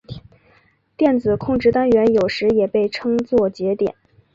[0.97, 3.93] 电子控制单元有时也被称作节点。